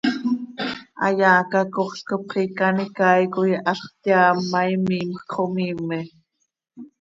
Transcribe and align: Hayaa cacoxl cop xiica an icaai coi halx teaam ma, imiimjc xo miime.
Hayaa 1.01 1.41
cacoxl 1.51 2.01
cop 2.07 2.23
xiica 2.31 2.63
an 2.69 2.77
icaai 2.85 3.23
coi 3.33 3.51
halx 3.65 3.81
teaam 4.03 4.37
ma, 4.51 4.61
imiimjc 4.75 5.21
xo 5.33 5.43
miime. 5.53 5.99